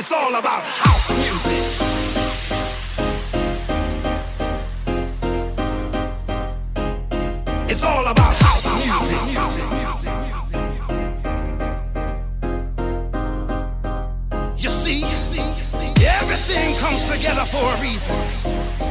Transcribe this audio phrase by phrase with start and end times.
[0.00, 1.60] It's all about house music.
[7.68, 9.10] It's all about house music.
[14.56, 15.04] You see,
[16.02, 18.16] everything comes together for a reason.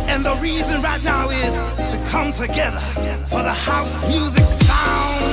[0.08, 1.54] And the reason right now is
[1.92, 2.82] to come together
[3.30, 5.26] for the house music sound.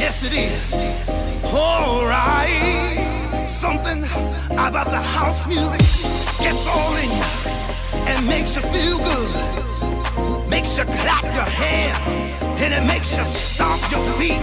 [0.00, 0.72] Yes, it is.
[1.52, 3.11] All right.
[3.62, 4.02] Something
[4.50, 5.78] about the house music
[6.42, 7.22] gets all in you
[8.10, 10.48] and makes you feel good.
[10.48, 14.42] Makes you clap your hands and it makes you stomp your feet.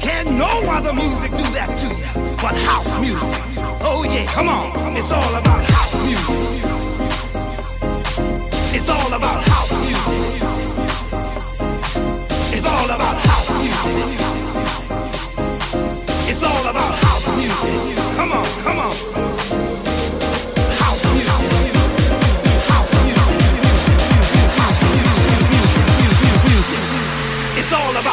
[0.00, 3.42] Can no other music do that to you but house music?
[3.82, 6.64] Oh yeah, come on, it's all about house music.
[8.72, 10.42] It's all about house music.
[12.56, 14.18] It's all about house music.
[16.30, 17.09] It's all about house
[27.72, 28.09] all about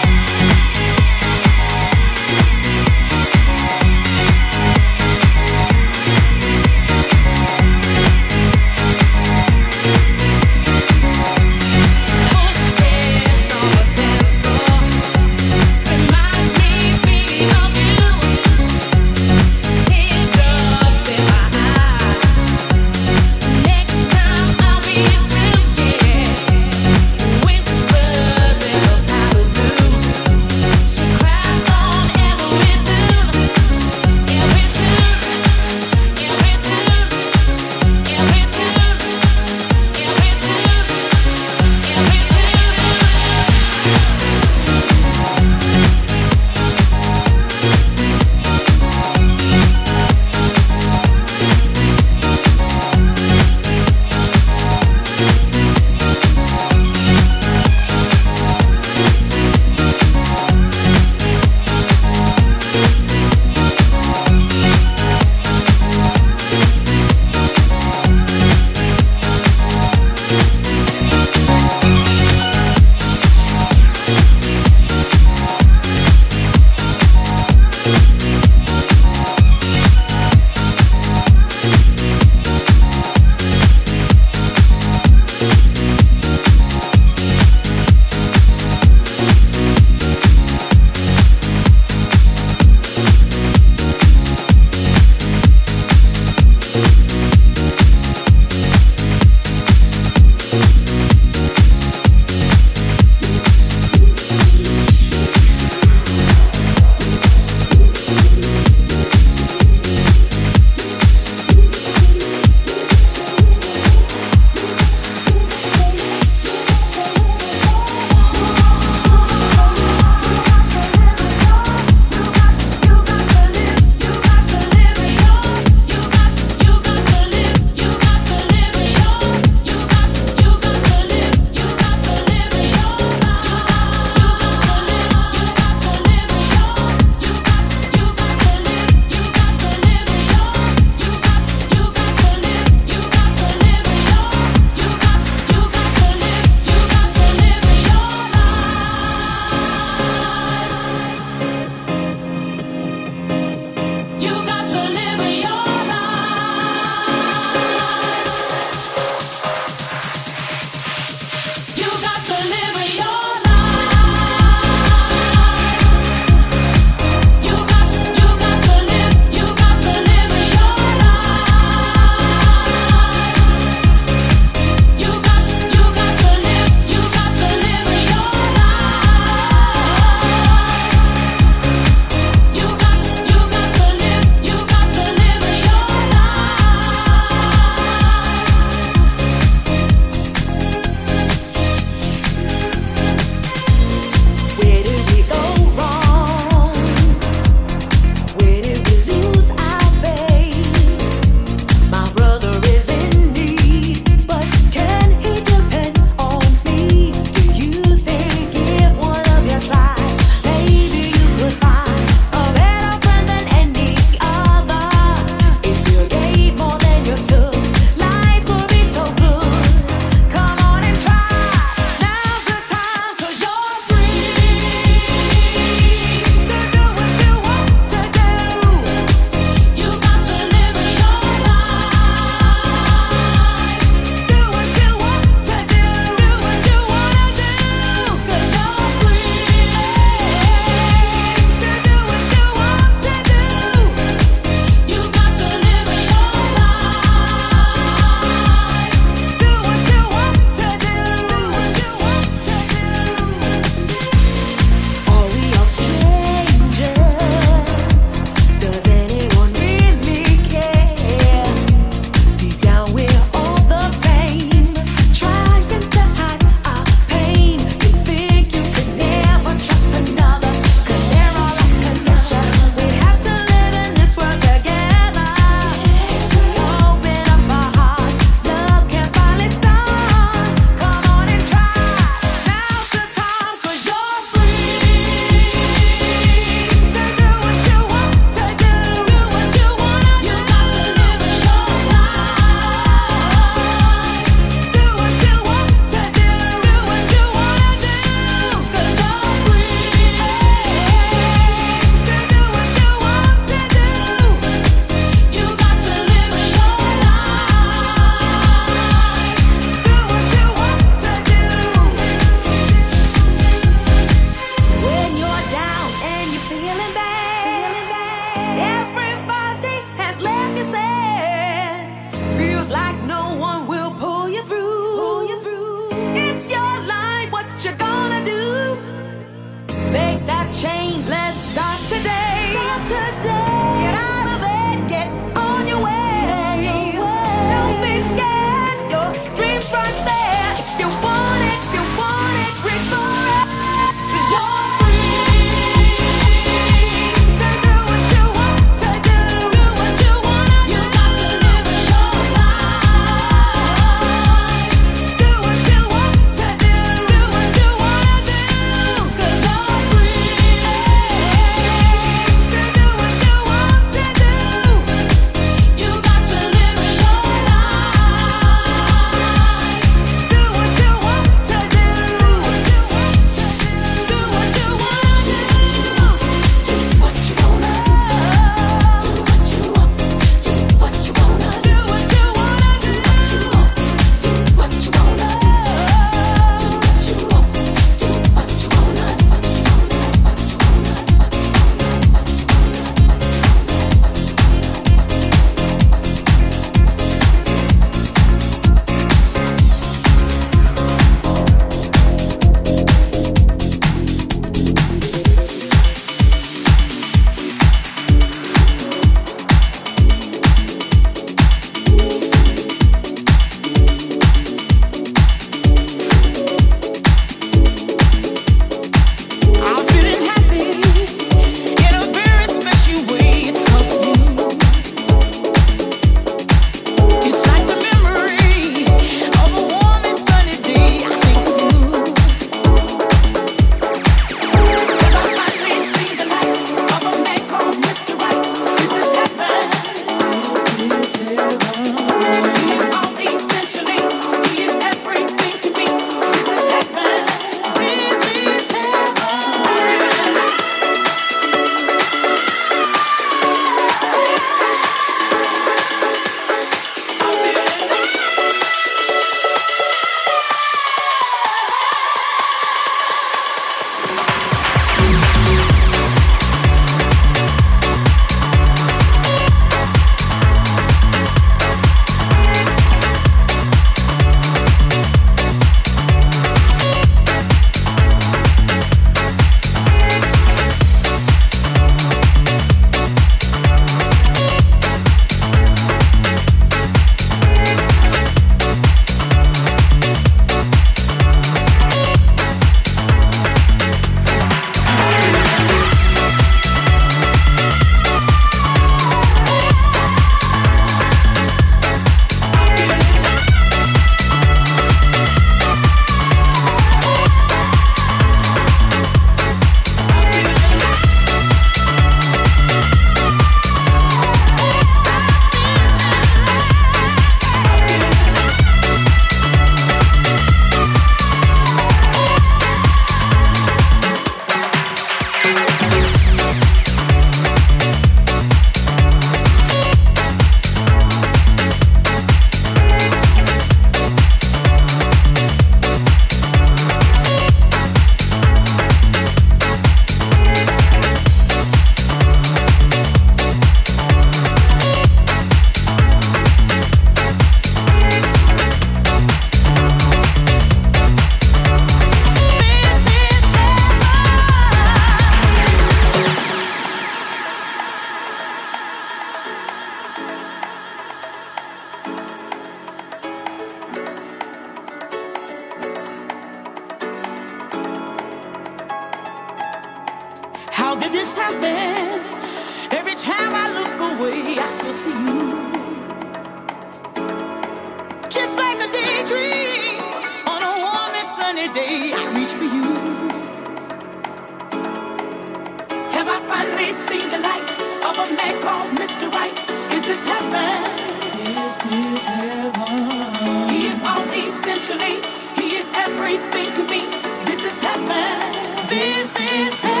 [594.91, 595.21] to me.
[595.55, 597.01] He is everything to me.
[597.45, 598.51] This is heaven.
[598.89, 600.00] This is heaven.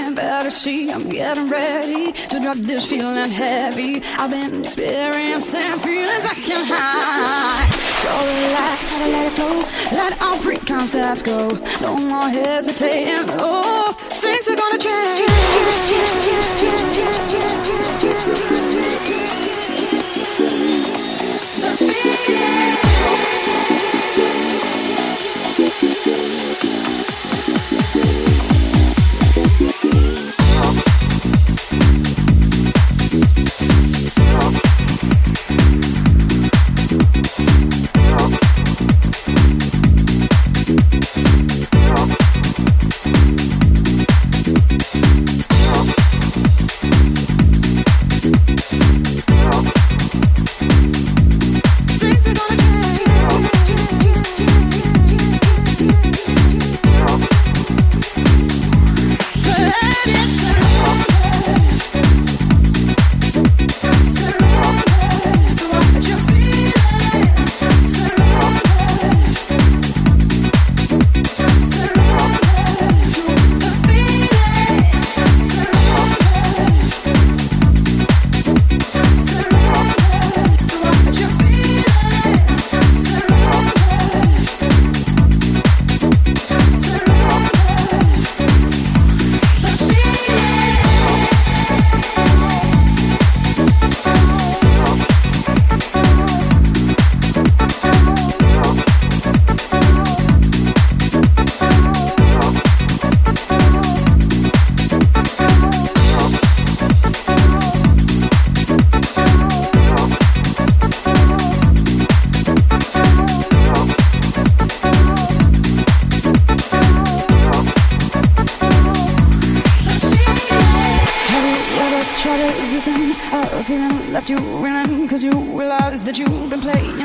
[0.00, 0.50] Something better.
[0.50, 4.02] See, I'm getting ready to drop this feeling heavy.
[4.18, 7.68] I've been experiencing feelings I can't hide.
[8.00, 9.62] So relax, gotta let it flow.
[9.96, 11.48] Let all preconcepts go.
[11.80, 13.24] No more hesitating.
[13.38, 15.20] Oh, things are gonna change.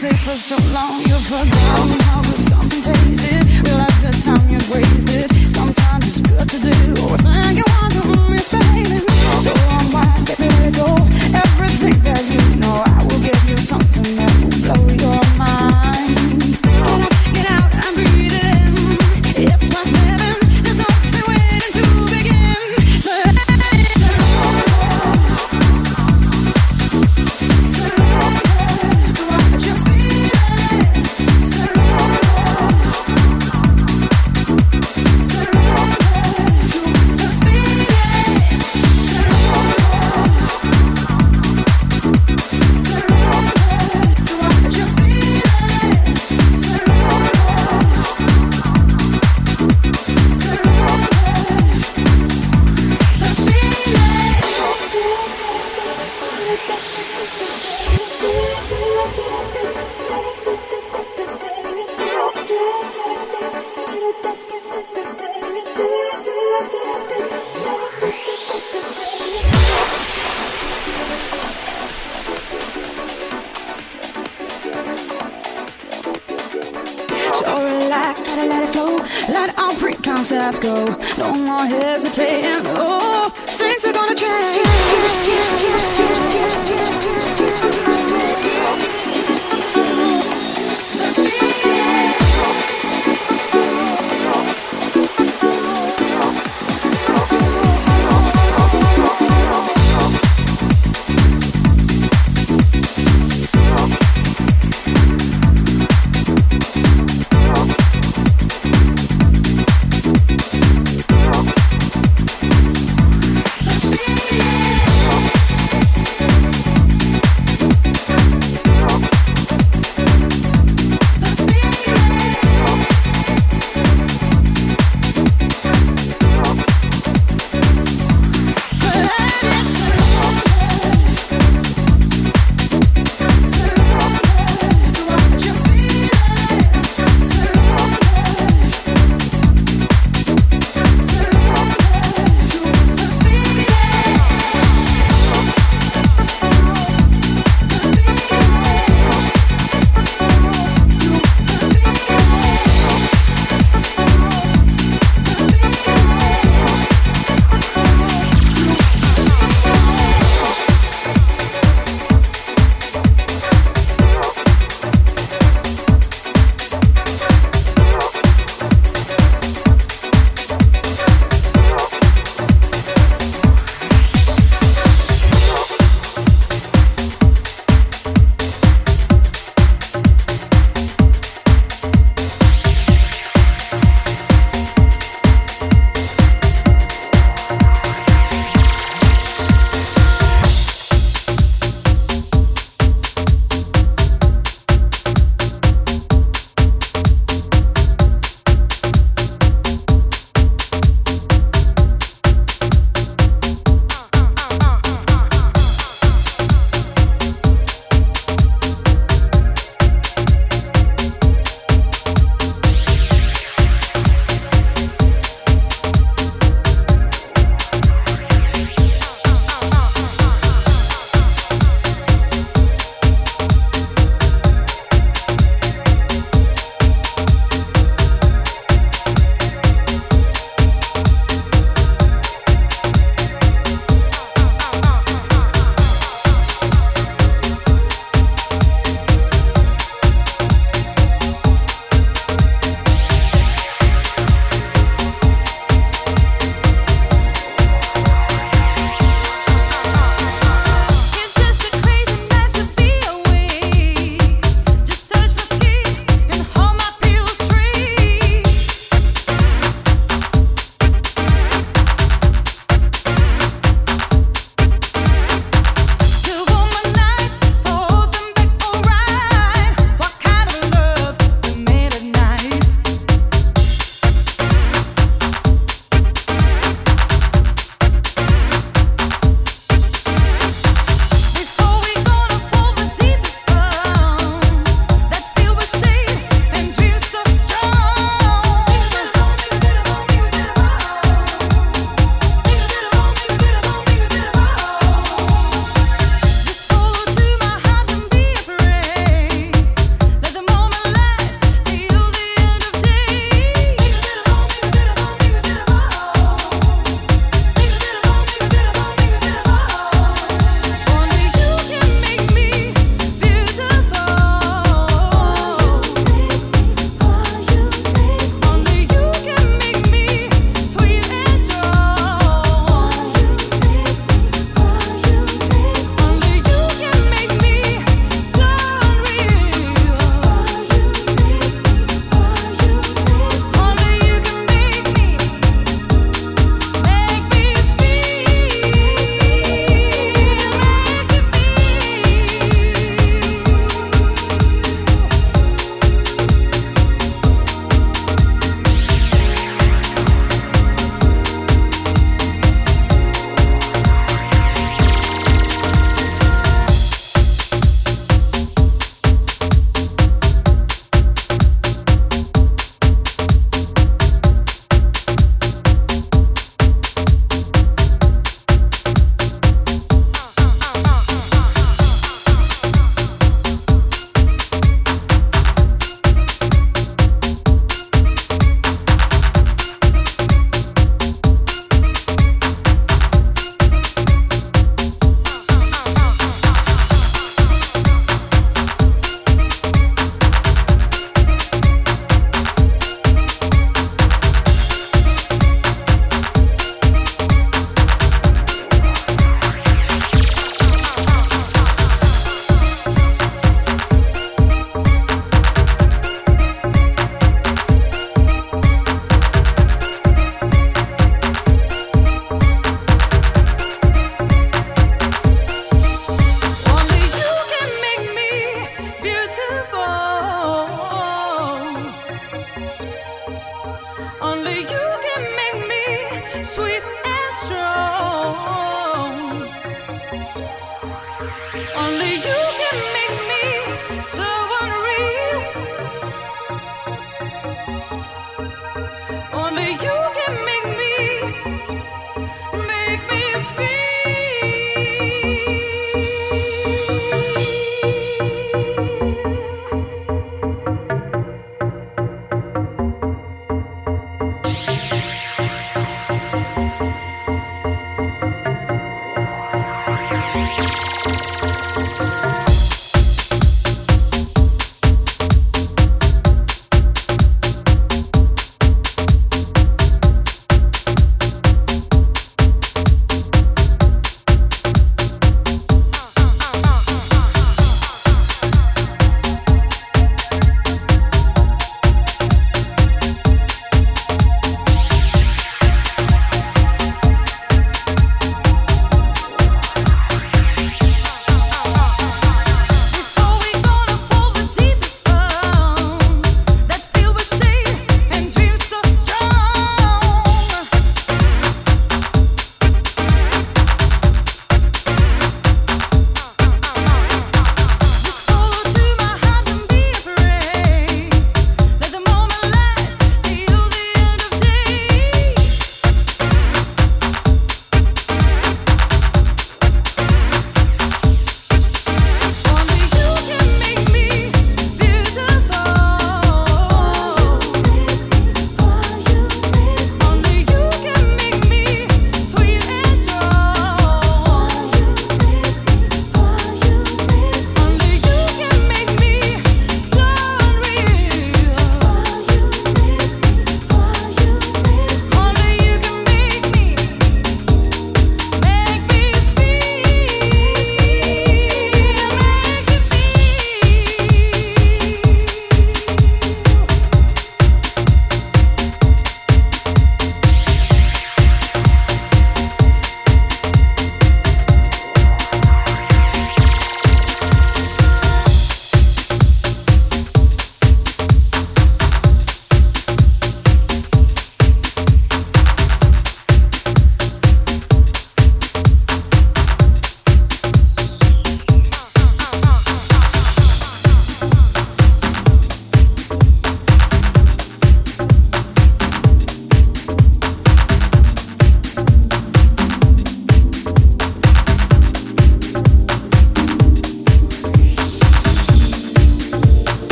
[0.00, 1.00] hesitate for so long.
[1.00, 3.44] You forgot how good something tasted.
[3.66, 5.30] Realize the time you wasted.
[5.50, 6.94] Sometimes it's good to do.
[7.18, 7.69] Thank you.